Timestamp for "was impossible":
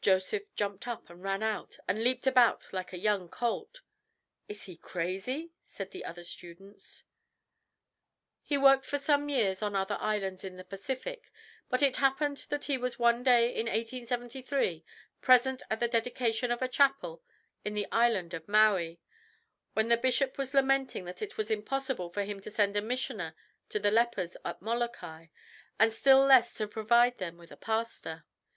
21.36-22.10